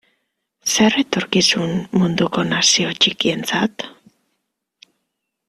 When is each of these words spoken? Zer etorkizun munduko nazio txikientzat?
Zer 0.75 0.95
etorkizun 1.01 1.75
munduko 1.99 2.47
nazio 2.55 2.95
txikientzat? 3.03 3.87